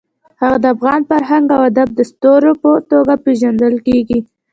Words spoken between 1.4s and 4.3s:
او ادب د ستوري په توګه پېژندل کېږي.